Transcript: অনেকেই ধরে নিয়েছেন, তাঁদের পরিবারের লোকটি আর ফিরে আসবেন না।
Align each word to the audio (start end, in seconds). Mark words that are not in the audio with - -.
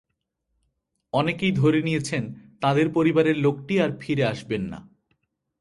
অনেকেই 1.13 1.51
ধরে 1.51 1.81
নিয়েছেন, 1.81 2.23
তাঁদের 2.61 2.87
পরিবারের 2.89 3.37
লোকটি 3.37 3.79
আর 3.79 3.91
ফিরে 3.99 4.23
আসবেন 4.23 4.61
না। 4.61 4.79